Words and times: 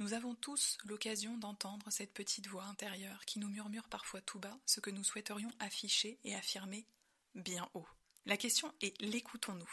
Nous 0.00 0.12
avons 0.12 0.34
tous 0.34 0.76
l'occasion 0.86 1.38
d'entendre 1.38 1.86
cette 1.90 2.12
petite 2.12 2.48
voix 2.48 2.64
intérieure 2.64 3.24
qui 3.26 3.38
nous 3.38 3.48
murmure 3.48 3.88
parfois 3.88 4.20
tout 4.20 4.40
bas 4.40 4.58
ce 4.66 4.80
que 4.80 4.90
nous 4.90 5.04
souhaiterions 5.04 5.50
afficher 5.60 6.18
et 6.24 6.34
affirmer 6.34 6.84
bien 7.36 7.68
haut. 7.74 7.86
La 8.26 8.36
question 8.36 8.72
est 8.82 9.00
l'écoutons-nous? 9.00 9.70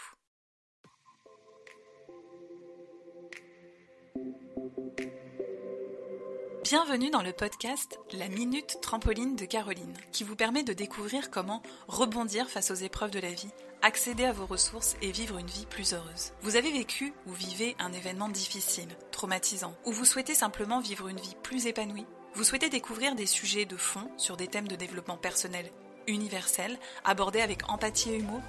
Bienvenue 6.63 7.10
dans 7.10 7.24
le 7.24 7.33
podcast 7.33 7.99
La 8.12 8.29
Minute 8.29 8.78
Trampoline 8.81 9.35
de 9.35 9.46
Caroline, 9.46 9.97
qui 10.12 10.24
vous 10.24 10.35
permet 10.35 10.63
de 10.63 10.74
découvrir 10.74 11.31
comment 11.31 11.63
rebondir 11.88 12.47
face 12.47 12.69
aux 12.69 12.76
épreuves 12.76 13.12
de 13.12 13.19
la 13.19 13.33
vie, 13.33 13.49
accéder 13.82 14.26
à 14.26 14.32
vos 14.32 14.46
ressources 14.46 14.96
et 15.02 15.12
vivre 15.12 15.38
une 15.38 15.48
vie 15.48 15.66
plus 15.66 15.94
heureuse. 15.94 16.34
Vous 16.41 16.55
avez 16.55 16.72
vécu 16.72 17.13
ou 17.26 17.34
vivez 17.34 17.76
un 17.80 17.94
événement 17.94 18.30
difficile, 18.30 18.90
traumatisant, 19.12 19.76
ou 19.86 19.91
vous 19.91 20.05
souhaitez 20.05 20.36
simplement 20.36 20.80
vivre 20.80 21.08
une 21.08 21.20
vie 21.20 21.36
plus 21.44 21.66
épanouie? 21.66 22.05
Vous 22.34 22.44
souhaitez 22.44 22.70
découvrir 22.70 23.16
des 23.16 23.25
sujets 23.25 23.66
de 23.66 23.77
fond 23.77 24.09
sur 24.17 24.38
des 24.38 24.48
thèmes 24.48 24.67
de 24.67 24.75
développement 24.75 25.17
personnel 25.17 25.70
universels, 26.08 26.80
abordés 27.03 27.41
avec 27.41 27.70
empathie 27.70 28.12
et 28.12 28.17
humour? 28.17 28.41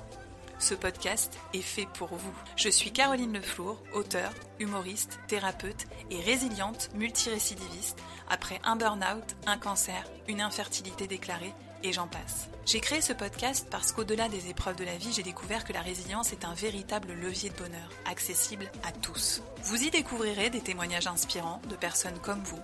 Ce 0.59 0.75
podcast 0.75 1.37
est 1.55 1.63
fait 1.63 1.89
pour 1.95 2.15
vous. 2.15 2.35
Je 2.55 2.69
suis 2.69 2.93
Caroline 2.93 3.33
Leflour, 3.33 3.83
auteure, 3.95 4.33
humoriste, 4.61 5.19
thérapeute 5.27 5.87
et 6.11 6.21
résiliente 6.21 6.91
multirécidiviste 6.95 7.99
après 8.29 8.61
un 8.63 8.77
burn-out, 8.77 9.25
un 9.47 9.59
cancer, 9.59 10.05
une 10.29 10.41
infertilité 10.41 11.09
déclarée 11.09 11.53
et 11.83 11.93
j'en 11.93 12.07
passe. 12.07 12.49
J'ai 12.65 12.81
créé 12.81 13.01
ce 13.01 13.13
podcast 13.13 13.67
parce 13.71 13.93
qu'au-delà 13.93 14.29
des 14.29 14.49
épreuves 14.49 14.77
de 14.77 14.85
la 14.85 14.97
vie, 14.97 15.13
j'ai 15.13 15.23
découvert 15.23 15.65
que 15.65 15.73
la 15.73 15.81
résilience 15.81 16.33
est 16.33 16.45
un 16.45 16.55
véritable 16.55 17.13
levier 17.13 17.51
de 17.51 17.57
bonheur, 17.57 17.89
accessible 18.05 18.71
à 18.85 18.93
tous. 18.93 19.43
Vous 19.65 19.83
y 19.83 19.91
découvrirez 19.91 20.51
des 20.51 20.61
témoignages 20.61 21.07
inspirants 21.07 21.61
de 21.69 21.77
personnes 21.77 22.19
comme 22.23 22.43
vous, 22.45 22.61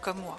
comme 0.00 0.20
moi 0.20 0.38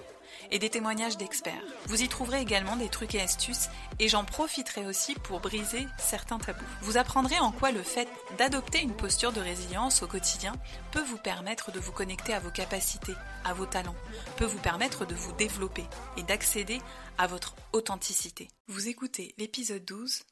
et 0.52 0.60
des 0.60 0.70
témoignages 0.70 1.18
d'experts. 1.18 1.64
Vous 1.86 2.02
y 2.02 2.08
trouverez 2.08 2.42
également 2.42 2.76
des 2.76 2.90
trucs 2.90 3.16
et 3.16 3.22
astuces 3.22 3.70
et 4.00 4.08
j'en 4.08 4.26
profiterai 4.26 4.86
aussi 4.86 5.16
pour 5.16 5.40
briser 5.40 5.88
certains 5.98 6.40
tabous. 6.40 6.66
Vous 6.82 6.98
apprendrez 6.98 7.40
en 7.40 7.52
quoi 7.52 7.72
le 7.72 7.84
fait 7.84 8.08
d'adopter 8.38 8.82
une 8.82 8.96
posture 8.96 9.32
de 9.32 9.42
résilience 9.42 10.04
au 10.04 10.08
quotidien 10.08 10.54
peut 10.92 11.04
vous 11.04 11.18
permettre 11.18 11.72
de 11.72 11.80
vous 11.80 11.92
connecter 11.92 12.34
à 12.34 12.40
vos 12.40 12.52
capacités, 12.52 13.16
à 13.46 13.54
vos 13.54 13.66
talents, 13.66 13.96
peut 14.38 14.46
vous 14.46 14.60
permettre 14.60 15.06
de 15.06 15.16
vous 15.16 15.34
développer 15.34 15.86
et 16.18 16.24
d'accéder 16.24 16.82
à 17.18 17.28
votre 17.28 17.56
authenticité. 17.74 18.48
Vous 18.68 18.88
écoutez 18.88 19.34
l'épisode 19.38 19.86
12, 19.86 20.24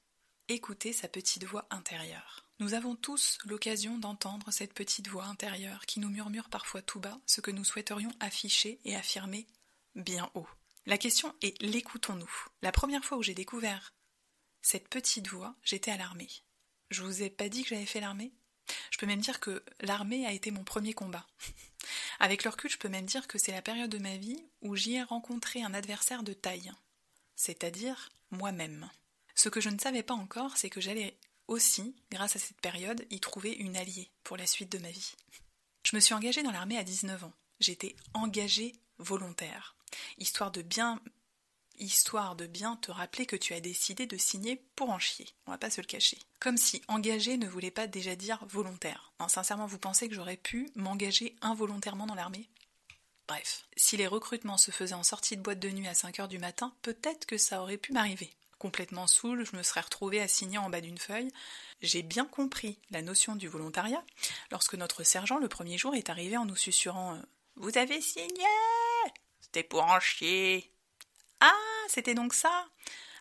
écoutez 0.48 0.94
sa 0.94 1.08
petite 1.08 1.46
voix 1.46 1.66
intérieure. 1.70 2.46
Nous 2.60 2.74
avons 2.74 2.96
tous 2.96 3.38
l'occasion 3.46 3.98
d'entendre 3.98 4.52
cette 4.52 4.74
petite 4.74 5.08
voix 5.08 5.24
intérieure 5.26 5.86
qui 5.86 6.02
nous 6.02 6.10
murmure 6.10 6.50
parfois 6.50 6.82
tout 6.82 7.00
bas 7.00 7.18
ce 7.26 7.40
que 7.40 7.52
nous 7.52 7.64
souhaiterions 7.64 8.12
afficher 8.20 8.80
et 8.84 8.98
affirmer 8.98 9.48
bien 9.96 10.30
haut. 10.34 10.48
La 10.86 10.98
question 10.98 11.36
est 11.42 11.62
l'écoutons-nous? 11.62 12.32
La 12.62 12.72
première 12.72 13.04
fois 13.06 13.18
où 13.18 13.24
j'ai 13.24 13.34
découvert 13.34 13.94
cette 14.62 14.90
petite 14.90 15.28
voix, 15.28 15.56
j'étais 15.64 15.92
à 15.92 15.98
l'armée. 15.98 16.30
Je 16.90 17.04
vous 17.04 17.22
ai 17.22 17.30
pas 17.30 17.50
dit 17.50 17.64
que 17.64 17.70
j'avais 17.70 17.86
fait 17.86 18.00
l'armée? 18.00 18.34
Je 18.92 18.98
peux 18.98 19.06
même 19.06 19.22
dire 19.22 19.40
que 19.40 19.64
l'armée 19.82 20.26
a 20.26 20.34
été 20.34 20.52
mon 20.52 20.64
premier 20.64 20.94
combat. 20.94 21.26
Avec 22.20 22.44
le 22.44 22.50
recul, 22.50 22.70
je 22.70 22.78
peux 22.78 22.90
même 22.90 23.06
dire 23.06 23.28
que 23.28 23.38
c'est 23.38 23.52
la 23.52 23.62
période 23.62 23.90
de 23.90 23.98
ma 23.98 24.18
vie 24.18 24.44
où 24.62 24.76
j'y 24.76 24.96
ai 24.96 25.04
rencontré 25.04 25.64
un 25.64 25.74
adversaire 25.74 26.24
de 26.24 26.34
taille, 26.34 26.72
c'est-à-dire 27.36 28.10
moi-même. 28.32 28.90
Ce 29.36 29.50
que 29.50 29.62
je 29.62 29.70
ne 29.70 29.80
savais 29.80 30.04
pas 30.04 30.14
encore, 30.14 30.58
c'est 30.58 30.70
que 30.70 30.82
j'allais 30.82 31.18
aussi, 31.48 31.96
grâce 32.12 32.36
à 32.36 32.40
cette 32.40 32.62
période, 32.62 33.06
y 33.10 33.20
trouver 33.20 33.54
une 33.54 33.78
alliée 33.78 34.12
pour 34.24 34.38
la 34.38 34.46
suite 34.46 34.72
de 34.72 34.78
ma 34.78 34.92
vie. 34.92 35.16
Je 35.84 35.96
me 35.96 36.02
suis 36.02 36.14
engagée 36.14 36.44
dans 36.44 36.52
l'armée 36.52 36.78
à 36.78 36.84
19 36.84 37.24
ans. 37.24 37.34
J'étais 37.60 37.96
engagée 38.14 38.76
volontaire 38.98 39.76
histoire 40.18 40.52
de 40.52 40.62
bien 40.62 41.00
histoire 41.80 42.36
de 42.36 42.46
bien 42.46 42.76
te 42.76 42.92
rappeler 42.92 43.26
que 43.26 43.36
tu 43.36 43.54
as 43.54 43.62
décidé 43.62 44.06
de 44.06 44.18
signer 44.18 44.62
pour 44.76 44.90
en 44.90 45.00
chier. 45.00 45.28
On 45.48 45.52
va 45.52 45.58
pas 45.58 45.70
se 45.70 45.82
le 45.82 45.88
cacher. 45.88 46.20
Comme 46.40 46.58
si 46.58 46.82
engagé 46.88 47.38
ne 47.38 47.48
voulait 47.48 47.72
pas 47.72 47.88
déjà 47.88 48.16
dire 48.16 48.46
volontaire. 48.48 49.14
Non, 49.20 49.28
sincèrement, 49.28 49.66
vous 49.66 49.80
pensez 49.80 50.08
que 50.08 50.16
j'aurais 50.16 50.38
pu 50.38 50.70
m'engager 50.76 51.36
involontairement 51.42 52.06
dans 52.06 52.16
l'armée? 52.16 52.50
Bref, 53.28 53.66
si 53.78 53.96
les 53.96 54.08
recrutements 54.08 54.58
se 54.58 54.72
faisaient 54.72 54.96
en 54.96 55.04
sortie 55.04 55.38
de 55.38 55.42
boîte 55.42 55.60
de 55.60 55.70
nuit 55.70 55.88
à 55.88 55.94
5h 55.94 56.28
du 56.28 56.40
matin, 56.40 56.74
peut-être 56.82 57.26
que 57.26 57.38
ça 57.38 57.62
aurait 57.62 57.78
pu 57.78 57.94
m'arriver. 57.94 58.34
Complètement 58.58 59.08
saoul, 59.08 59.46
je 59.46 59.56
me 59.56 59.64
serais 59.64 59.82
retrouvée 59.82 60.20
à 60.20 60.28
signer 60.28 60.58
en 60.58 60.70
bas 60.70 60.82
d'une 60.82 60.98
feuille. 60.98 61.32
J'ai 61.82 62.02
bien 62.02 62.26
compris 62.26 62.78
la 62.90 63.02
notion 63.02 63.36
du 63.36 63.48
volontariat 63.48 64.04
lorsque 64.52 64.76
notre 64.76 65.04
sergent 65.04 65.38
le 65.38 65.48
premier 65.48 65.78
jour 65.78 65.96
est 65.96 66.10
arrivé 66.10 66.36
en 66.36 66.46
nous 66.46 66.58
susurrant 66.58 67.14
euh, 67.14 67.20
Vous 67.56 67.78
avez 67.78 68.02
signé 68.02 68.44
c'était 69.52 69.68
pour 69.68 69.82
en 69.84 70.00
chier. 70.00 70.72
Ah, 71.40 71.54
c'était 71.88 72.14
donc 72.14 72.36
ça 72.36 72.68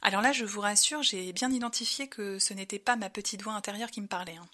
Alors 0.02 0.20
là, 0.20 0.32
je 0.32 0.44
vous 0.44 0.60
rassure, 0.60 1.02
j'ai 1.02 1.32
bien 1.32 1.50
identifié 1.50 2.06
que 2.06 2.38
ce 2.38 2.52
n'était 2.52 2.78
pas 2.78 2.96
ma 2.96 3.08
petite 3.08 3.40
voix 3.40 3.54
intérieure 3.54 3.90
qui 3.90 4.02
me 4.02 4.06
parlait. 4.06 4.36
Hein. 4.36 4.46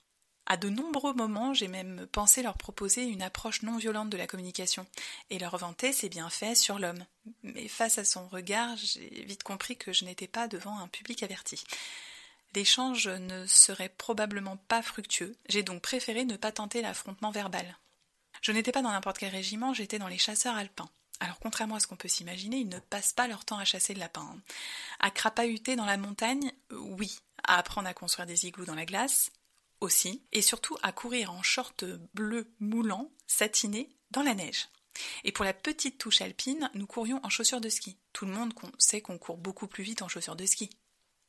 À 0.46 0.56
de 0.56 0.68
nombreux 0.68 1.14
moments, 1.14 1.52
j'ai 1.52 1.66
même 1.66 2.06
pensé 2.12 2.42
leur 2.42 2.56
proposer 2.56 3.02
une 3.02 3.22
approche 3.22 3.62
non 3.62 3.76
violente 3.76 4.08
de 4.08 4.16
la 4.16 4.28
communication 4.28 4.86
et 5.30 5.40
leur 5.40 5.56
vanter 5.56 5.92
ses 5.92 6.08
bienfaits 6.08 6.54
sur 6.54 6.78
l'homme. 6.78 7.04
Mais 7.42 7.66
face 7.66 7.98
à 7.98 8.04
son 8.04 8.28
regard, 8.28 8.76
j'ai 8.76 9.24
vite 9.24 9.42
compris 9.42 9.76
que 9.76 9.92
je 9.92 10.04
n'étais 10.04 10.28
pas 10.28 10.46
devant 10.46 10.78
un 10.78 10.86
public 10.86 11.24
averti. 11.24 11.64
L'échange 12.54 13.08
ne 13.08 13.46
serait 13.46 13.88
probablement 13.88 14.58
pas 14.68 14.82
fructueux, 14.82 15.36
j'ai 15.48 15.64
donc 15.64 15.82
préféré 15.82 16.24
ne 16.24 16.36
pas 16.36 16.52
tenter 16.52 16.82
l'affrontement 16.82 17.32
verbal. 17.32 17.78
Je 18.42 18.52
n'étais 18.52 18.70
pas 18.70 18.82
dans 18.82 18.92
n'importe 18.92 19.18
quel 19.18 19.32
régiment, 19.32 19.74
j'étais 19.74 19.98
dans 19.98 20.06
les 20.06 20.18
chasseurs 20.18 20.54
alpins. 20.54 20.90
Alors 21.24 21.38
contrairement 21.40 21.76
à 21.76 21.80
ce 21.80 21.86
qu'on 21.86 21.96
peut 21.96 22.06
s'imaginer, 22.06 22.58
ils 22.58 22.68
ne 22.68 22.78
passent 22.78 23.14
pas 23.14 23.26
leur 23.26 23.46
temps 23.46 23.58
à 23.58 23.64
chasser 23.64 23.94
le 23.94 24.00
lapin. 24.00 24.20
Hein. 24.20 24.40
À 25.00 25.10
crapahuter 25.10 25.74
dans 25.74 25.86
la 25.86 25.96
montagne, 25.96 26.52
oui. 26.70 27.18
À 27.44 27.56
apprendre 27.56 27.88
à 27.88 27.94
construire 27.94 28.26
des 28.26 28.46
igloos 28.46 28.66
dans 28.66 28.74
la 28.74 28.84
glace, 28.84 29.32
aussi. 29.80 30.22
Et 30.32 30.42
surtout 30.42 30.76
à 30.82 30.92
courir 30.92 31.32
en 31.32 31.42
short 31.42 31.86
bleu 32.12 32.52
moulant, 32.60 33.10
satiné, 33.26 33.88
dans 34.10 34.22
la 34.22 34.34
neige. 34.34 34.68
Et 35.24 35.32
pour 35.32 35.46
la 35.46 35.54
petite 35.54 35.96
touche 35.96 36.20
alpine, 36.20 36.70
nous 36.74 36.86
courions 36.86 37.20
en 37.22 37.30
chaussures 37.30 37.62
de 37.62 37.70
ski. 37.70 37.96
Tout 38.12 38.26
le 38.26 38.32
monde 38.32 38.52
sait 38.76 39.00
qu'on 39.00 39.16
court 39.16 39.38
beaucoup 39.38 39.66
plus 39.66 39.82
vite 39.82 40.02
en 40.02 40.08
chaussures 40.08 40.36
de 40.36 40.44
ski. 40.44 40.68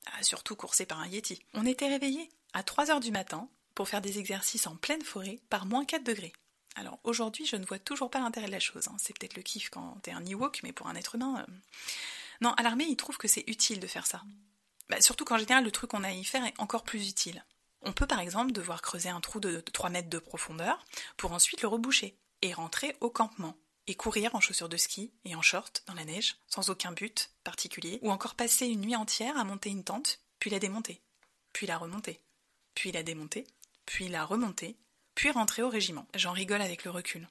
Ah, 0.07 0.23
surtout 0.23 0.57
coursé 0.57 0.85
par 0.85 0.99
un 0.99 1.07
Yeti. 1.07 1.41
On 1.53 1.65
était 1.65 1.87
réveillés 1.87 2.29
à 2.51 2.63
3 2.63 2.91
heures 2.91 2.99
du 2.99 3.11
matin 3.11 3.47
pour 3.75 3.87
faire 3.87 4.01
des 4.01 4.19
exercices 4.19 4.67
en 4.67 4.75
pleine 4.75 5.01
forêt 5.03 5.39
par 5.49 5.65
moins 5.65 5.85
4 5.85 6.03
degrés. 6.03 6.33
Alors 6.75 6.99
aujourd'hui, 7.03 7.45
je 7.45 7.55
ne 7.55 7.65
vois 7.65 7.79
toujours 7.79 8.09
pas 8.09 8.19
l'intérêt 8.19 8.47
de 8.47 8.51
la 8.51 8.59
chose. 8.59 8.87
Hein. 8.87 8.95
C'est 8.99 9.17
peut-être 9.17 9.35
le 9.35 9.41
kiff 9.41 9.69
quand 9.69 9.97
t'es 10.03 10.11
un 10.11 10.25
Ewok, 10.25 10.61
mais 10.63 10.73
pour 10.73 10.87
un 10.87 10.95
être 10.95 11.15
humain. 11.15 11.45
Euh, 11.47 11.51
non, 12.41 12.53
à 12.53 12.63
l'armée, 12.63 12.85
ils 12.85 12.97
trouvent 12.97 13.17
que 13.17 13.27
c'est 13.27 13.45
utile 13.47 13.79
de 13.79 13.87
faire 13.87 14.05
ça. 14.05 14.23
Bah, 14.89 15.01
surtout 15.01 15.25
qu'en 15.25 15.37
général, 15.37 15.63
le 15.63 15.71
truc 15.71 15.91
qu'on 15.91 16.03
a 16.03 16.09
à 16.09 16.11
y 16.11 16.23
faire 16.23 16.45
est 16.45 16.59
encore 16.59 16.83
plus 16.83 17.09
utile. 17.09 17.43
On 17.81 17.93
peut 17.93 18.07
par 18.07 18.19
exemple 18.19 18.51
devoir 18.51 18.81
creuser 18.81 19.09
un 19.09 19.21
trou 19.21 19.39
de 19.39 19.61
3 19.61 19.89
mètres 19.89 20.09
de 20.09 20.19
profondeur 20.19 20.83
pour 21.17 21.31
ensuite 21.31 21.61
le 21.61 21.67
reboucher 21.67 22.17
et 22.41 22.53
rentrer 22.53 22.95
au 22.99 23.09
campement 23.09 23.55
et 23.87 23.95
courir 23.95 24.33
en 24.33 24.39
chaussures 24.39 24.69
de 24.69 24.77
ski 24.77 25.13
et 25.23 25.35
en 25.35 25.43
short 25.43 25.83
dans 25.85 25.93
la 25.93 26.05
neige 26.05 26.37
sans 26.47 26.71
aucun 26.71 26.91
but 26.91 27.29
particulier 27.43 27.99
ou 28.01 28.11
encore 28.11 28.33
passer 28.33 28.65
une 28.65 28.81
nuit 28.81 28.95
entière 28.95 29.37
à 29.37 29.43
monter 29.43 29.69
une 29.69 29.83
tente 29.83 30.19
puis 30.39 30.49
la 30.49 30.59
démonter, 30.59 31.01
puis 31.53 31.65
la 31.65 31.77
remonter, 31.77 32.21
puis 32.75 32.91
la 32.91 33.03
démonter, 33.03 33.47
puis 33.85 34.07
la 34.07 34.25
remonter 34.25 34.77
puis 35.15 35.31
rentrer 35.31 35.63
au 35.63 35.69
régiment. 35.69 36.05
J'en 36.13 36.33
rigole 36.33 36.61
avec 36.61 36.83
le 36.83 36.91
recul. 36.91 37.27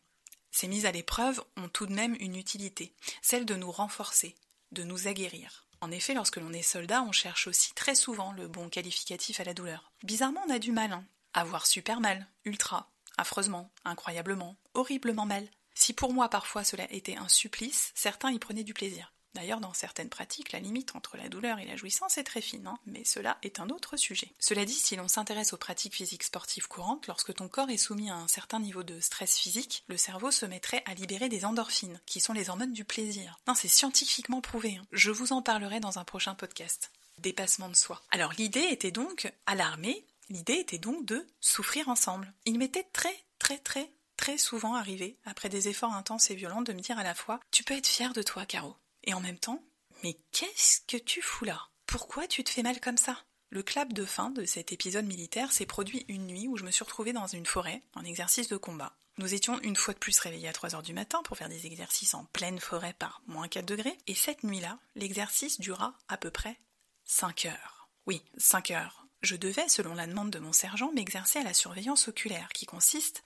Ces 0.50 0.69
mises 0.69 0.87
à 0.87 0.93
l'épreuve 0.93 1.43
ont 1.56 1.69
tout 1.69 1.87
de 1.87 1.95
même 1.95 2.17
une 2.21 2.37
utilité, 2.37 2.93
celle 3.22 3.45
de 3.45 3.55
nous 3.55 3.71
renforcer, 3.71 4.34
de 4.72 4.83
nous 4.83 5.09
aguerrir. 5.09 5.67
En 5.81 5.91
effet, 5.91 6.15
lorsque 6.15 6.37
l'on 6.37 6.53
est 6.53 6.62
soldat, 6.62 7.03
on 7.03 7.12
cherche 7.12 7.47
aussi 7.47 7.75
très 7.75 7.95
souvent 7.95 8.33
le 8.33 8.49
bon 8.49 8.69
qualificatif 8.69 9.41
à 9.41 9.45
la 9.45 9.55
douleur. 9.55 9.93
Bizarrement, 10.03 10.43
on 10.47 10.50
a 10.50 10.59
du 10.59 10.72
mal. 10.72 10.93
Hein. 10.93 11.05
Avoir 11.34 11.67
super 11.67 12.00
mal, 12.00 12.27
ultra, 12.45 12.91
affreusement, 13.19 13.71
incroyablement, 13.84 14.56
horriblement 14.75 15.27
mal. 15.27 15.47
Si 15.75 15.93
pour 15.93 16.12
moi 16.12 16.28
parfois 16.28 16.62
cela 16.62 16.91
était 16.93 17.16
un 17.16 17.28
supplice, 17.28 17.91
certains 17.95 18.30
y 18.30 18.39
prenaient 18.39 18.65
du 18.65 18.75
plaisir. 18.75 19.13
D'ailleurs, 19.34 19.60
dans 19.60 19.75
certaines 19.75 20.09
pratiques, 20.09 20.53
la 20.53 20.60
limite 20.60 20.95
entre 20.95 21.16
la 21.16 21.28
douleur 21.28 21.59
et 21.59 21.65
la 21.65 21.77
jouissance 21.77 22.19
est 22.19 22.25
très 22.25 22.41
fine, 22.41 22.66
hein, 22.66 22.78
mais 22.86 23.04
cela 23.04 23.39
est 23.42 23.60
un 23.60 23.69
autre 23.69 23.97
sujet. 23.97 24.33
Cela 24.39 24.65
dit, 24.65 24.75
si 24.75 24.97
l'on 24.97 25.09
s'intéresse 25.09 25.53
aux 25.53 25.59
pratiques 25.59 25.95
physiques 25.95 26.22
sportives 26.22 26.69
courantes, 26.69 27.07
lorsque 27.09 27.34
ton 27.34 27.48
corps 27.48 27.71
est 27.71 27.77
soumis 27.77 28.10
à 28.10 28.16
un 28.16 28.28
certain 28.28 28.60
niveau 28.60 28.83
de 28.83 29.01
stress 29.01 29.36
physique, 29.36 29.84
le 29.89 29.97
cerveau 29.97 30.31
se 30.31 30.47
mettrait 30.47 30.83
à 30.86 30.95
libérer 30.95 31.28
des 31.28 31.45
endorphines, 31.45 32.01
qui 32.07 32.21
sont 32.21 32.33
les 32.33 32.48
hormones 32.48 32.72
du 32.72 32.84
plaisir. 32.84 33.39
Non, 33.48 33.54
c'est 33.54 33.69
scientifiquement 33.69 34.41
prouvé. 34.41 34.77
Hein. 34.77 34.86
Je 34.92 35.10
vous 35.10 35.33
en 35.33 35.42
parlerai 35.42 35.80
dans 35.80 35.98
un 35.98 36.04
prochain 36.04 36.34
podcast. 36.34 36.92
Dépassement 37.19 37.69
de 37.69 37.77
soi. 37.77 38.03
Alors 38.10 38.33
l'idée 38.39 38.66
était 38.71 38.91
donc, 38.91 39.33
à 39.47 39.54
l'armée, 39.54 40.04
l'idée 40.28 40.54
était 40.54 40.78
donc 40.78 41.04
de 41.04 41.27
souffrir 41.41 41.89
ensemble. 41.89 42.33
Il 42.45 42.59
m'était 42.59 42.87
très, 42.92 43.25
très, 43.39 43.59
très, 43.59 43.91
très 44.16 44.39
souvent 44.39 44.75
arrivé, 44.75 45.19
après 45.25 45.48
des 45.48 45.69
efforts 45.69 45.95
intenses 45.95 46.30
et 46.30 46.34
violents, 46.34 46.63
de 46.63 46.72
me 46.72 46.80
dire 46.80 46.98
à 46.98 47.03
la 47.03 47.15
fois 47.15 47.41
Tu 47.51 47.65
peux 47.65 47.75
être 47.75 47.87
fier 47.87 48.13
de 48.13 48.22
toi, 48.22 48.47
Caro. 48.47 48.77
Et 49.04 49.15
en 49.15 49.21
même 49.21 49.39
temps, 49.39 49.62
mais 50.03 50.16
qu'est-ce 50.33 50.80
que 50.86 50.97
tu 50.97 51.22
fous 51.22 51.45
là? 51.45 51.68
Pourquoi 51.86 52.27
tu 52.27 52.42
te 52.42 52.51
fais 52.51 52.62
mal 52.62 52.80
comme 52.80 52.97
ça? 52.97 53.22
Le 53.51 53.62
clap 53.62 53.92
de 53.92 54.04
fin 54.04 54.30
de 54.30 54.45
cet 54.45 54.72
épisode 54.72 55.04
militaire 55.04 55.53
s'est 55.53 55.66
produit 55.66 56.04
une 56.09 56.27
nuit 56.27 56.48
où 56.48 56.56
je 56.56 56.65
me 56.65 56.71
suis 56.71 56.83
retrouvée 56.83 57.12
dans 57.12 57.27
une 57.27 57.47
forêt, 57.47 57.83
en 57.95 58.04
exercice 58.04 58.48
de 58.48 58.56
combat. 58.56 58.97
Nous 59.18 59.33
étions 59.33 59.60
une 59.60 59.77
fois 59.77 59.95
de 59.95 59.98
plus 59.98 60.18
réveillés 60.18 60.48
à 60.48 60.53
3 60.53 60.74
heures 60.74 60.83
du 60.83 60.92
matin 60.92 61.22
pour 61.22 61.36
faire 61.36 61.48
des 61.48 61.66
exercices 61.66 62.15
en 62.15 62.24
pleine 62.24 62.59
forêt 62.59 62.95
par 62.95 63.22
moins 63.27 63.47
4 63.47 63.65
degrés, 63.65 63.97
et 64.09 64.15
cette 64.15 64.42
nuit-là, 64.42 64.80
l'exercice 64.97 65.60
dura 65.60 65.97
à 66.09 66.16
peu 66.16 66.30
près 66.30 66.59
5 67.04 67.45
heures. 67.45 67.89
Oui, 68.06 68.22
5 68.39 68.72
heures. 68.72 69.06
Je 69.22 69.36
devais, 69.36 69.68
selon 69.68 69.95
la 69.95 70.06
demande 70.09 70.30
de 70.30 70.41
mon 70.41 70.53
sergent, 70.53 70.91
m'exercer 70.92 71.39
à 71.39 71.45
la 71.45 71.54
surveillance 71.54 72.09
oculaire, 72.09 72.48
qui 72.53 72.66
consiste 72.66 73.22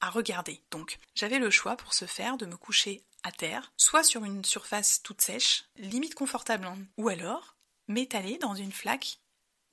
à 0.00 0.10
regarder. 0.10 0.62
Donc, 0.70 0.98
j'avais 1.14 1.38
le 1.38 1.50
choix 1.50 1.76
pour 1.76 1.94
ce 1.94 2.04
faire 2.04 2.36
de 2.36 2.46
me 2.46 2.56
coucher 2.56 3.02
à 3.22 3.32
terre, 3.32 3.72
soit 3.76 4.04
sur 4.04 4.24
une 4.24 4.44
surface 4.44 5.02
toute 5.02 5.20
sèche, 5.20 5.64
limite 5.76 6.14
confortable, 6.14 6.66
hein, 6.66 6.78
ou 6.96 7.08
alors 7.08 7.56
m'étaler 7.88 8.38
dans 8.38 8.54
une 8.54 8.72
flaque 8.72 9.18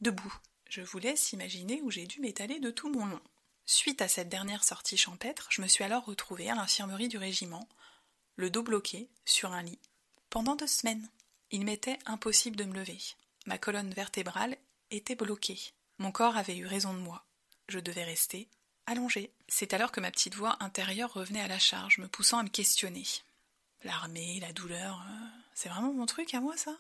debout. 0.02 0.34
Je 0.70 0.82
vous 0.82 1.00
laisse 1.00 1.32
imaginer 1.34 1.82
où 1.82 1.92
j'ai 1.92 2.06
dû 2.06 2.20
m'étaler 2.20 2.60
de 2.60 2.72
tout 2.72 2.92
mon 2.92 3.06
long. 3.06 3.22
Suite 3.66 4.02
à 4.02 4.08
cette 4.08 4.30
dernière 4.30 4.64
sortie 4.64 4.98
champêtre, 4.98 5.48
je 5.50 5.62
me 5.62 5.68
suis 5.68 5.84
alors 5.84 6.06
retrouvée 6.06 6.50
à 6.50 6.56
l'infirmerie 6.56 7.08
du 7.08 7.18
régiment, 7.18 7.68
le 8.36 8.50
dos 8.50 8.64
bloqué, 8.64 9.10
sur 9.26 9.54
un 9.54 9.64
lit, 9.64 9.80
pendant 10.30 10.56
deux 10.56 10.68
semaines. 10.68 11.10
Il 11.52 11.66
m'était 11.66 12.00
impossible 12.06 12.58
de 12.58 12.66
me 12.66 12.74
lever. 12.74 13.00
Ma 13.46 13.58
colonne 13.58 13.94
vertébrale 13.94 14.58
était 14.92 15.16
bloquée. 15.16 15.60
Mon 15.98 16.12
corps 16.12 16.36
avait 16.36 16.58
eu 16.58 16.66
raison 16.66 16.94
de 16.94 17.00
moi. 17.00 17.26
Je 17.70 17.80
devais 17.80 18.04
rester 18.04 18.50
allongé. 18.86 19.32
C'est 19.48 19.74
alors 19.74 19.92
que 19.92 20.02
ma 20.02 20.12
petite 20.12 20.36
voix 20.36 20.58
intérieure 20.60 21.14
revenait 21.14 21.42
à 21.42 21.48
la 21.48 21.60
charge, 21.60 21.98
me 21.98 22.08
poussant 22.08 22.40
à 22.40 22.44
me 22.44 22.50
questionner. 22.50 23.06
L'armée, 23.86 24.40
la 24.42 24.52
douleur, 24.52 25.02
euh, 25.08 25.26
c'est 25.54 25.70
vraiment 25.70 25.94
mon 25.94 26.06
truc 26.06 26.34
à 26.34 26.42
moi 26.42 26.58
ça 26.58 26.76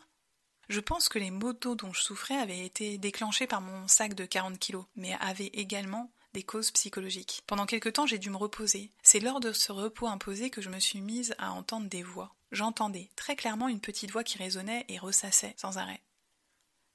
je 0.67 0.79
pense 0.79 1.09
que 1.09 1.19
les 1.19 1.31
maux 1.31 1.53
dont 1.53 1.93
je 1.93 2.01
souffrais 2.01 2.37
avaient 2.37 2.65
été 2.65 2.97
déclenchés 2.97 3.45
par 3.45 3.61
mon 3.61 3.87
sac 3.87 4.15
de 4.15 4.25
40 4.25 4.57
kilos, 4.57 4.85
mais 4.95 5.13
avaient 5.19 5.51
également 5.53 6.11
des 6.33 6.43
causes 6.43 6.71
psychologiques. 6.71 7.43
Pendant 7.45 7.65
quelque 7.65 7.89
temps, 7.89 8.07
j'ai 8.07 8.17
dû 8.17 8.29
me 8.29 8.37
reposer. 8.37 8.91
C'est 9.03 9.19
lors 9.19 9.39
de 9.39 9.53
ce 9.53 9.71
repos 9.71 10.07
imposé 10.07 10.49
que 10.49 10.61
je 10.61 10.69
me 10.69 10.79
suis 10.79 11.01
mise 11.01 11.35
à 11.37 11.51
entendre 11.51 11.87
des 11.87 12.03
voix. 12.03 12.33
J'entendais 12.51 13.09
très 13.15 13.35
clairement 13.35 13.67
une 13.67 13.79
petite 13.79 14.11
voix 14.11 14.23
qui 14.23 14.37
résonnait 14.37 14.85
et 14.89 14.97
ressassait 14.97 15.53
sans 15.57 15.77
arrêt. 15.77 16.01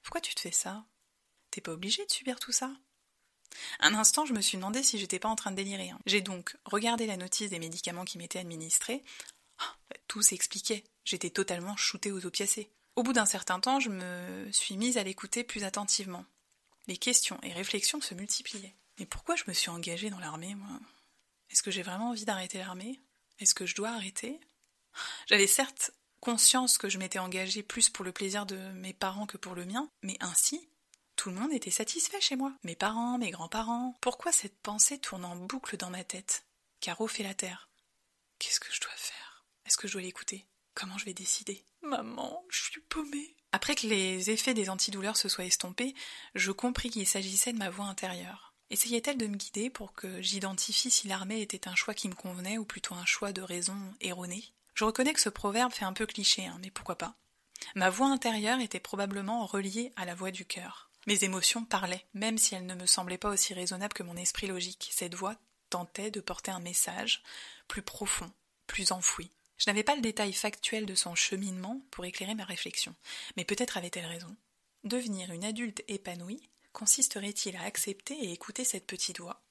Pourquoi 0.03 0.21
tu 0.21 0.35
te 0.35 0.41
fais 0.41 0.51
ça? 0.51 0.83
T'es 1.49 1.61
pas 1.61 1.71
obligé 1.71 2.05
de 2.05 2.11
subir 2.11 2.39
tout 2.39 2.51
ça 2.51 2.71
un 3.81 3.93
instant, 3.95 4.25
je 4.25 4.33
me 4.33 4.39
suis 4.39 4.57
demandé 4.57 4.81
si 4.81 4.97
j'étais 4.97 5.19
pas 5.19 5.27
en 5.27 5.35
train 5.35 5.51
de 5.51 5.57
délirer. 5.57 5.89
Hein. 5.89 5.99
J'ai 6.05 6.21
donc 6.21 6.55
regardé 6.63 7.05
la 7.05 7.17
notice 7.17 7.49
des 7.49 7.59
médicaments 7.59 8.05
qui 8.05 8.17
m'étaient 8.17 8.39
administrés. 8.39 9.03
Tout 10.07 10.21
s'expliquait. 10.21 10.83
J'étais 11.05 11.29
totalement 11.29 11.77
shootée 11.77 12.11
aux 12.11 12.25
opiacés. 12.25 12.69
Au 12.95 13.03
bout 13.03 13.13
d'un 13.13 13.25
certain 13.25 13.59
temps, 13.59 13.79
je 13.79 13.89
me 13.89 14.51
suis 14.51 14.77
mise 14.77 14.97
à 14.97 15.03
l'écouter 15.03 15.43
plus 15.43 15.63
attentivement. 15.63 16.25
Les 16.87 16.97
questions 16.97 17.39
et 17.43 17.53
réflexions 17.53 18.01
se 18.01 18.13
multipliaient. 18.13 18.75
Mais 18.99 19.05
pourquoi 19.05 19.35
je 19.35 19.43
me 19.47 19.53
suis 19.53 19.69
engagée 19.69 20.09
dans 20.09 20.19
l'armée, 20.19 20.55
moi? 20.55 20.79
Est-ce 21.49 21.63
que 21.63 21.71
j'ai 21.71 21.83
vraiment 21.83 22.09
envie 22.09 22.25
d'arrêter 22.25 22.57
l'armée? 22.57 22.99
Est-ce 23.39 23.55
que 23.55 23.65
je 23.65 23.75
dois 23.75 23.89
arrêter? 23.89 24.39
J'avais 25.27 25.47
certes 25.47 25.91
conscience 26.19 26.77
que 26.77 26.87
je 26.87 26.97
m'étais 26.97 27.19
engagée 27.19 27.63
plus 27.63 27.89
pour 27.89 28.05
le 28.05 28.11
plaisir 28.11 28.45
de 28.45 28.57
mes 28.73 28.93
parents 28.93 29.25
que 29.25 29.37
pour 29.37 29.55
le 29.55 29.65
mien, 29.65 29.89
mais 30.03 30.17
ainsi, 30.19 30.69
tout 31.15 31.29
le 31.29 31.35
monde 31.35 31.51
était 31.51 31.71
satisfait 31.71 32.21
chez 32.21 32.35
moi. 32.35 32.53
Mes 32.63 32.75
parents, 32.75 33.17
mes 33.17 33.31
grands-parents. 33.31 33.97
Pourquoi 34.01 34.31
cette 34.31 34.59
pensée 34.61 34.99
tourne 34.99 35.25
en 35.25 35.35
boucle 35.35 35.77
dans 35.77 35.89
ma 35.89 36.03
tête? 36.03 36.45
Caro 36.79 37.07
fait 37.07 37.23
la 37.23 37.33
terre. 37.33 37.69
Qu'est-ce 38.39 38.59
que 38.59 38.71
je 38.71 38.81
dois 38.81 38.90
Que 39.77 39.87
je 39.87 39.93
dois 39.93 40.01
l'écouter 40.01 40.45
Comment 40.73 40.97
je 40.97 41.05
vais 41.05 41.13
décider? 41.13 41.63
Maman, 41.81 42.43
je 42.49 42.63
suis 42.63 42.81
paumée. 42.81 43.35
Après 43.51 43.75
que 43.75 43.87
les 43.87 44.29
effets 44.29 44.53
des 44.53 44.69
antidouleurs 44.69 45.17
se 45.17 45.27
soient 45.27 45.45
estompés, 45.45 45.93
je 46.35 46.51
compris 46.51 46.89
qu'il 46.89 47.07
s'agissait 47.07 47.53
de 47.53 47.57
ma 47.57 47.69
voix 47.69 47.85
intérieure. 47.85 48.53
Essayait-elle 48.69 49.17
de 49.17 49.27
me 49.27 49.35
guider 49.35 49.69
pour 49.69 49.93
que 49.93 50.21
j'identifie 50.21 50.91
si 50.91 51.07
l'armée 51.07 51.41
était 51.41 51.67
un 51.67 51.75
choix 51.75 51.93
qui 51.93 52.07
me 52.07 52.15
convenait 52.15 52.57
ou 52.57 52.63
plutôt 52.63 52.95
un 52.95 53.05
choix 53.05 53.33
de 53.33 53.41
raison 53.41 53.75
erroné 53.99 54.53
Je 54.75 54.85
reconnais 54.85 55.13
que 55.13 55.19
ce 55.19 55.29
proverbe 55.29 55.73
fait 55.73 55.83
un 55.83 55.93
peu 55.93 56.05
cliché, 56.05 56.45
hein, 56.45 56.57
mais 56.61 56.71
pourquoi 56.71 56.97
pas? 56.97 57.15
Ma 57.75 57.89
voix 57.89 58.07
intérieure 58.07 58.59
était 58.59 58.79
probablement 58.79 59.45
reliée 59.45 59.91
à 59.97 60.05
la 60.05 60.15
voix 60.15 60.31
du 60.31 60.45
cœur. 60.45 60.89
Mes 61.07 61.23
émotions 61.23 61.65
parlaient, 61.65 62.05
même 62.13 62.37
si 62.37 62.55
elles 62.55 62.65
ne 62.65 62.75
me 62.75 62.85
semblaient 62.85 63.17
pas 63.17 63.29
aussi 63.29 63.53
raisonnables 63.53 63.93
que 63.93 64.03
mon 64.03 64.15
esprit 64.15 64.47
logique. 64.47 64.89
Cette 64.93 65.15
voix 65.15 65.35
tentait 65.69 66.11
de 66.11 66.21
porter 66.21 66.51
un 66.51 66.59
message 66.59 67.23
plus 67.67 67.81
profond, 67.81 68.31
plus 68.67 68.91
enfoui. 68.91 69.31
Je 69.61 69.69
n'avais 69.69 69.83
pas 69.83 69.95
le 69.95 70.01
détail 70.01 70.33
factuel 70.33 70.87
de 70.87 70.95
son 70.95 71.13
cheminement 71.13 71.79
pour 71.91 72.03
éclairer 72.03 72.33
ma 72.33 72.45
réflexion, 72.45 72.95
mais 73.37 73.45
peut-être 73.45 73.77
avait-elle 73.77 74.07
raison. 74.07 74.35
Devenir 74.83 75.31
une 75.31 75.45
adulte 75.45 75.83
épanouie 75.87 76.49
consisterait-il 76.73 77.55
à 77.55 77.61
accepter 77.61 78.15
et 78.15 78.31
écouter 78.31 78.63
cette 78.63 78.87
petite 78.87 79.19
voix, 79.19 79.43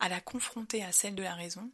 à 0.00 0.08
la 0.08 0.20
confronter 0.20 0.82
à 0.82 0.90
celle 0.90 1.14
de 1.14 1.22
la 1.22 1.36
raison, 1.36 1.70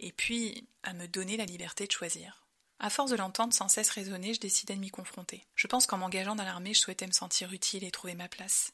et 0.00 0.10
puis 0.10 0.66
à 0.82 0.92
me 0.92 1.06
donner 1.06 1.36
la 1.36 1.44
liberté 1.44 1.86
de 1.86 1.92
choisir? 1.92 2.48
À 2.80 2.90
force 2.90 3.12
de 3.12 3.16
l'entendre 3.16 3.54
sans 3.54 3.68
cesse 3.68 3.90
raisonner, 3.90 4.34
je 4.34 4.40
décidai 4.40 4.74
de 4.74 4.80
m'y 4.80 4.90
confronter. 4.90 5.46
Je 5.54 5.68
pense 5.68 5.86
qu'en 5.86 5.98
m'engageant 5.98 6.34
dans 6.34 6.42
l'armée, 6.42 6.74
je 6.74 6.80
souhaitais 6.80 7.06
me 7.06 7.12
sentir 7.12 7.52
utile 7.52 7.84
et 7.84 7.92
trouver 7.92 8.16
ma 8.16 8.28
place. 8.28 8.72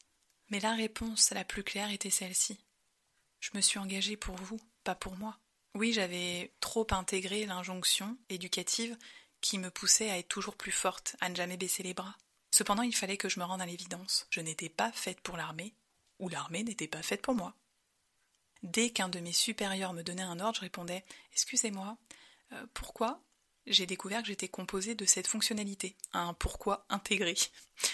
Mais 0.49 0.61
la 0.61 0.73
réponse 0.73 1.31
la 1.33 1.45
plus 1.45 1.63
claire 1.63 1.91
était 1.91 2.09
celle-ci. 2.09 2.59
Je 3.41 3.51
me 3.53 3.61
suis 3.61 3.79
engagée 3.79 4.17
pour 4.17 4.37
vous, 4.37 4.61
pas 4.83 4.95
pour 4.95 5.15
moi. 5.19 5.39
Oui, 5.75 5.93
j'avais 5.93 6.53
trop 6.61 6.87
intégré 6.91 7.47
l'injonction 7.47 8.17
éducative 8.29 8.97
qui 9.41 9.59
me 9.59 9.71
poussait 9.71 10.11
à 10.11 10.19
être 10.19 10.29
toujours 10.29 10.57
plus 10.57 10.73
forte, 10.73 11.17
à 11.21 11.29
ne 11.29 11.37
jamais 11.37 11.57
baisser 11.57 11.83
les 11.83 11.95
bras. 11.95 12.17
Cependant, 12.51 12.83
il 12.83 12.95
fallait 12.95 13.17
que 13.17 13.29
je 13.29 13.39
me 13.39 13.45
rende 13.45 13.63
à 13.63 13.67
l'évidence. 13.67 14.27
Je 14.31 14.41
n'étais 14.41 14.69
pas 14.69 14.93
faite 14.93 15.21
pour 15.21 15.37
l'armée, 15.37 15.75
ou 16.19 16.29
l'armée 16.29 16.65
n'était 16.65 16.89
pas 16.89 17.03
faite 17.03 17.23
pour 17.23 17.35
moi. 17.35 17.55
Dès 18.63 18.91
qu'un 18.91 19.09
de 19.09 19.21
mes 19.21 19.33
supérieurs 19.33 19.93
me 19.93 20.03
donnait 20.03 20.23
un 20.23 20.41
ordre, 20.41 20.57
je 20.57 20.63
répondais 20.63 21.05
Excusez-moi, 21.33 21.97
euh, 22.53 22.67
pourquoi 22.75 23.23
J'ai 23.67 23.87
découvert 23.87 24.23
que 24.23 24.29
j'étais 24.29 24.49
composée 24.49 24.95
de 24.95 25.05
cette 25.05 25.27
fonctionnalité, 25.27 25.97
un 26.13 26.35
pourquoi 26.35 26.87
intégré. 26.89 27.37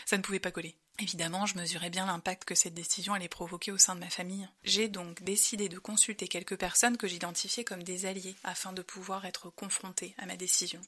Ça 0.04 0.16
ne 0.16 0.22
pouvait 0.22 0.40
pas 0.40 0.50
coller. 0.50 0.76
Évidemment, 0.98 1.44
je 1.44 1.58
mesurais 1.58 1.90
bien 1.90 2.06
l'impact 2.06 2.44
que 2.44 2.54
cette 2.54 2.72
décision 2.72 3.12
allait 3.12 3.28
provoquer 3.28 3.70
au 3.70 3.76
sein 3.76 3.94
de 3.94 4.00
ma 4.00 4.08
famille. 4.08 4.48
J'ai 4.64 4.88
donc 4.88 5.22
décidé 5.22 5.68
de 5.68 5.78
consulter 5.78 6.26
quelques 6.26 6.56
personnes 6.56 6.96
que 6.96 7.06
j'identifiais 7.06 7.64
comme 7.64 7.82
des 7.82 8.06
alliés 8.06 8.36
afin 8.44 8.72
de 8.72 8.80
pouvoir 8.80 9.26
être 9.26 9.50
confrontée 9.50 10.14
à 10.16 10.24
ma 10.24 10.36
décision. 10.36 10.80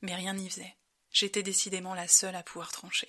Mais 0.00 0.14
rien 0.14 0.34
n'y 0.34 0.48
faisait. 0.48 0.74
J'étais 1.10 1.42
décidément 1.42 1.94
la 1.94 2.08
seule 2.08 2.36
à 2.36 2.42
pouvoir 2.42 2.72
trancher. 2.72 3.08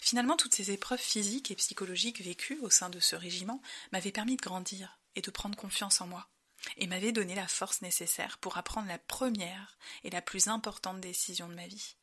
Finalement, 0.00 0.36
toutes 0.36 0.54
ces 0.54 0.70
épreuves 0.70 1.00
physiques 1.00 1.50
et 1.50 1.56
psychologiques 1.56 2.22
vécues 2.22 2.60
au 2.60 2.70
sein 2.70 2.90
de 2.90 3.00
ce 3.00 3.16
régiment 3.16 3.60
m'avaient 3.90 4.12
permis 4.12 4.36
de 4.36 4.42
grandir 4.42 5.00
et 5.16 5.22
de 5.22 5.30
prendre 5.32 5.56
confiance 5.56 6.00
en 6.00 6.06
moi, 6.06 6.28
et 6.76 6.86
m'avaient 6.86 7.12
donné 7.12 7.34
la 7.34 7.48
force 7.48 7.82
nécessaire 7.82 8.38
pour 8.38 8.56
apprendre 8.56 8.88
la 8.88 8.98
première 8.98 9.78
et 10.02 10.10
la 10.10 10.22
plus 10.22 10.48
importante 10.48 11.00
décision 11.00 11.48
de 11.48 11.54
ma 11.54 11.66
vie 11.66 11.96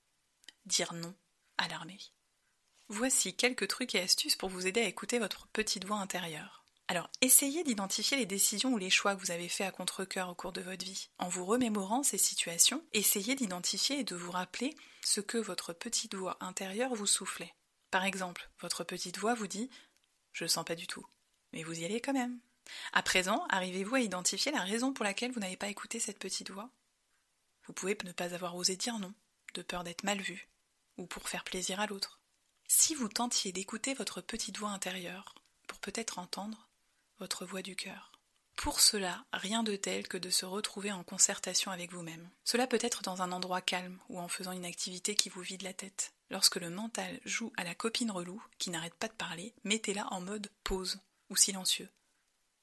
dire 0.65 0.93
non 0.93 1.13
à 1.57 1.67
l'armée. 1.67 1.99
Voici 2.87 3.35
quelques 3.35 3.67
trucs 3.67 3.95
et 3.95 4.01
astuces 4.01 4.35
pour 4.35 4.49
vous 4.49 4.67
aider 4.67 4.81
à 4.81 4.87
écouter 4.87 5.19
votre 5.19 5.47
petite 5.47 5.85
voix 5.85 5.97
intérieure. 5.97 6.65
Alors, 6.87 7.09
essayez 7.21 7.63
d'identifier 7.63 8.17
les 8.17 8.25
décisions 8.25 8.73
ou 8.73 8.77
les 8.77 8.89
choix 8.89 9.15
que 9.15 9.21
vous 9.21 9.31
avez 9.31 9.47
faits 9.47 9.67
à 9.67 9.71
contre-coeur 9.71 10.27
au 10.27 10.35
cours 10.35 10.51
de 10.51 10.61
votre 10.61 10.83
vie. 10.83 11.07
En 11.19 11.29
vous 11.29 11.45
remémorant 11.45 12.03
ces 12.03 12.17
situations, 12.17 12.83
essayez 12.91 13.35
d'identifier 13.35 13.99
et 13.99 14.03
de 14.03 14.15
vous 14.15 14.31
rappeler 14.31 14.75
ce 15.01 15.21
que 15.21 15.37
votre 15.37 15.71
petite 15.71 16.15
voix 16.15 16.35
intérieure 16.41 16.93
vous 16.93 17.07
soufflait. 17.07 17.53
Par 17.91 18.03
exemple, 18.03 18.49
votre 18.59 18.83
petite 18.83 19.19
voix 19.19 19.35
vous 19.35 19.47
dit 19.47 19.69
Je 20.33 20.45
sens 20.47 20.65
pas 20.65 20.75
du 20.75 20.85
tout, 20.85 21.05
mais 21.53 21.63
vous 21.63 21.79
y 21.79 21.85
allez 21.85 22.01
quand 22.01 22.13
même. 22.13 22.39
À 22.93 23.03
présent, 23.03 23.45
arrivez-vous 23.49 23.95
à 23.95 24.01
identifier 24.01 24.51
la 24.51 24.61
raison 24.61 24.93
pour 24.93 25.05
laquelle 25.05 25.31
vous 25.31 25.39
n'avez 25.39 25.57
pas 25.57 25.69
écouté 25.69 25.99
cette 25.99 26.19
petite 26.19 26.51
voix? 26.51 26.69
Vous 27.67 27.73
pouvez 27.73 27.97
ne 28.03 28.11
pas 28.11 28.33
avoir 28.33 28.55
osé 28.55 28.75
dire 28.75 28.99
non, 28.99 29.13
de 29.53 29.61
peur 29.61 29.83
d'être 29.83 30.03
mal 30.03 30.19
vu, 30.19 30.49
ou 30.97 31.05
pour 31.05 31.29
faire 31.29 31.43
plaisir 31.43 31.79
à 31.79 31.87
l'autre. 31.87 32.19
Si 32.67 32.95
vous 32.95 33.09
tentiez 33.09 33.51
d'écouter 33.51 33.93
votre 33.93 34.21
petite 34.21 34.57
voix 34.57 34.69
intérieure, 34.69 35.35
pour 35.67 35.79
peut-être 35.79 36.19
entendre 36.19 36.69
votre 37.19 37.45
voix 37.45 37.61
du 37.61 37.75
cœur. 37.75 38.11
Pour 38.57 38.79
cela, 38.79 39.25
rien 39.33 39.63
de 39.63 39.75
tel 39.75 40.07
que 40.07 40.17
de 40.17 40.29
se 40.29 40.45
retrouver 40.45 40.91
en 40.91 41.03
concertation 41.03 41.71
avec 41.71 41.91
vous-même. 41.91 42.29
Cela 42.43 42.67
peut 42.67 42.79
être 42.81 43.01
dans 43.01 43.21
un 43.21 43.31
endroit 43.31 43.61
calme 43.61 43.99
ou 44.09 44.19
en 44.19 44.27
faisant 44.27 44.51
une 44.51 44.65
activité 44.65 45.15
qui 45.15 45.29
vous 45.29 45.41
vide 45.41 45.63
la 45.63 45.73
tête. 45.73 46.13
Lorsque 46.29 46.57
le 46.57 46.69
mental 46.69 47.19
joue 47.25 47.51
à 47.57 47.63
la 47.63 47.75
copine 47.75 48.11
relou, 48.11 48.43
qui 48.57 48.69
n'arrête 48.69 48.95
pas 48.95 49.07
de 49.07 49.13
parler, 49.13 49.53
mettez-la 49.63 50.07
en 50.13 50.21
mode 50.21 50.51
pause 50.63 50.99
ou 51.29 51.35
silencieux. 51.35 51.89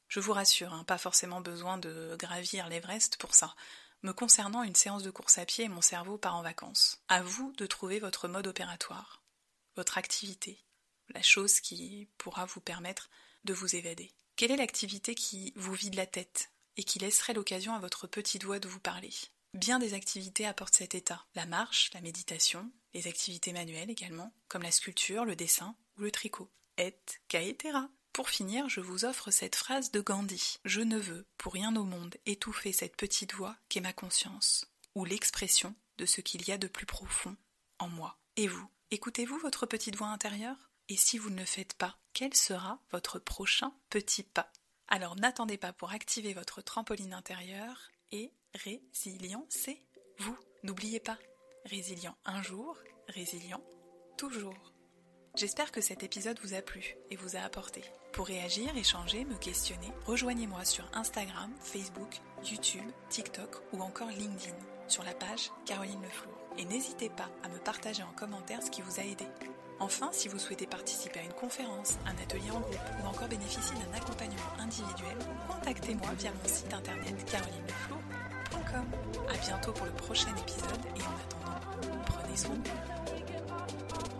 Je 0.08 0.20
vous 0.20 0.32
rassure, 0.32 0.72
hein, 0.72 0.84
pas 0.84 0.98
forcément 0.98 1.40
besoin 1.40 1.78
de 1.78 2.16
gravir 2.18 2.68
l'Everest 2.68 3.16
pour 3.18 3.34
ça. 3.34 3.54
Me 4.02 4.12
concernant 4.12 4.62
une 4.62 4.74
séance 4.74 5.02
de 5.02 5.10
course 5.10 5.38
à 5.38 5.44
pied, 5.44 5.68
mon 5.68 5.80
cerveau 5.80 6.18
part 6.18 6.36
en 6.36 6.42
vacances. 6.42 7.02
À 7.08 7.22
vous 7.22 7.52
de 7.56 7.66
trouver 7.66 7.98
votre 7.98 8.28
mode 8.28 8.46
opératoire 8.46 9.22
votre 9.78 9.96
activité, 9.96 10.58
la 11.14 11.22
chose 11.22 11.60
qui 11.60 12.08
pourra 12.18 12.46
vous 12.46 12.60
permettre 12.60 13.10
de 13.44 13.54
vous 13.54 13.76
évader. 13.76 14.10
Quelle 14.34 14.50
est 14.50 14.56
l'activité 14.56 15.14
qui 15.14 15.52
vous 15.54 15.72
vide 15.72 15.94
la 15.94 16.06
tête 16.06 16.50
et 16.76 16.82
qui 16.82 16.98
laisserait 16.98 17.32
l'occasion 17.32 17.74
à 17.74 17.78
votre 17.78 18.08
petit 18.08 18.40
doigt 18.40 18.58
de 18.58 18.66
vous 18.66 18.80
parler? 18.80 19.12
Bien 19.54 19.78
des 19.78 19.94
activités 19.94 20.46
apportent 20.46 20.74
cet 20.74 20.96
état. 20.96 21.24
La 21.36 21.46
marche, 21.46 21.90
la 21.94 22.00
méditation, 22.00 22.68
les 22.92 23.06
activités 23.06 23.52
manuelles 23.52 23.90
également, 23.90 24.34
comme 24.48 24.64
la 24.64 24.72
sculpture, 24.72 25.24
le 25.24 25.36
dessin 25.36 25.76
ou 25.96 26.02
le 26.02 26.10
tricot. 26.10 26.50
et 26.76 26.98
caetera. 27.28 27.88
Pour 28.18 28.30
finir, 28.30 28.68
je 28.68 28.80
vous 28.80 29.04
offre 29.04 29.30
cette 29.30 29.54
phrase 29.54 29.92
de 29.92 30.00
Gandhi. 30.00 30.58
Je 30.64 30.80
ne 30.80 30.98
veux, 30.98 31.24
pour 31.36 31.52
rien 31.52 31.76
au 31.76 31.84
monde, 31.84 32.16
étouffer 32.26 32.72
cette 32.72 32.96
petite 32.96 33.32
voix 33.32 33.56
qu'est 33.68 33.80
ma 33.80 33.92
conscience, 33.92 34.66
ou 34.96 35.04
l'expression 35.04 35.76
de 35.98 36.04
ce 36.04 36.20
qu'il 36.20 36.48
y 36.48 36.50
a 36.50 36.58
de 36.58 36.66
plus 36.66 36.84
profond 36.84 37.36
en 37.78 37.86
moi. 37.86 38.18
Et 38.34 38.48
vous, 38.48 38.68
écoutez-vous 38.90 39.38
votre 39.38 39.66
petite 39.66 39.94
voix 39.94 40.08
intérieure? 40.08 40.72
Et 40.88 40.96
si 40.96 41.16
vous 41.16 41.30
ne 41.30 41.38
le 41.38 41.44
faites 41.44 41.74
pas, 41.74 41.96
quel 42.12 42.34
sera 42.34 42.82
votre 42.90 43.20
prochain 43.20 43.72
petit 43.88 44.24
pas? 44.24 44.50
Alors 44.88 45.14
n'attendez 45.14 45.56
pas 45.56 45.72
pour 45.72 45.92
activer 45.92 46.34
votre 46.34 46.60
trampoline 46.60 47.14
intérieure 47.14 47.88
et 48.10 48.32
c'est 48.90 49.80
vous 50.18 50.36
N'oubliez 50.64 50.98
pas, 50.98 51.20
résilient 51.66 52.18
un 52.24 52.42
jour, 52.42 52.76
résilient 53.06 53.62
toujours. 54.16 54.72
J'espère 55.38 55.70
que 55.70 55.80
cet 55.80 56.02
épisode 56.02 56.36
vous 56.42 56.54
a 56.54 56.62
plu 56.62 56.96
et 57.12 57.16
vous 57.16 57.36
a 57.36 57.40
apporté. 57.42 57.84
Pour 58.12 58.26
réagir, 58.26 58.76
échanger, 58.76 59.24
me 59.24 59.36
questionner, 59.36 59.92
rejoignez-moi 60.04 60.64
sur 60.64 60.84
Instagram, 60.94 61.48
Facebook, 61.60 62.16
YouTube, 62.44 62.90
TikTok 63.08 63.54
ou 63.72 63.80
encore 63.80 64.08
LinkedIn 64.08 64.56
sur 64.88 65.04
la 65.04 65.14
page 65.14 65.52
Caroline 65.64 66.02
Leflour. 66.02 66.34
Et 66.58 66.64
n'hésitez 66.64 67.08
pas 67.08 67.30
à 67.44 67.48
me 67.50 67.58
partager 67.58 68.02
en 68.02 68.10
commentaire 68.16 68.64
ce 68.64 68.70
qui 68.72 68.82
vous 68.82 68.98
a 68.98 69.04
aidé. 69.04 69.26
Enfin, 69.78 70.08
si 70.10 70.26
vous 70.26 70.40
souhaitez 70.40 70.66
participer 70.66 71.20
à 71.20 71.22
une 71.22 71.34
conférence, 71.34 71.98
un 72.04 72.20
atelier 72.20 72.50
en 72.50 72.58
groupe 72.58 72.80
ou 73.00 73.06
encore 73.06 73.28
bénéficier 73.28 73.76
d'un 73.76 73.96
accompagnement 73.96 74.58
individuel, 74.58 75.18
contactez-moi 75.46 76.08
via 76.18 76.32
mon 76.32 76.48
site 76.48 76.74
internet 76.74 77.14
carolineleflour.com. 77.30 78.86
A 79.28 79.36
bientôt 79.36 79.72
pour 79.72 79.86
le 79.86 79.92
prochain 79.92 80.34
épisode 80.36 80.84
et 80.96 81.02
en 81.02 81.14
attendant, 81.14 82.00
prenez 82.06 82.36
soin 82.36 82.56
de 82.56 82.68
vous. 82.68 84.17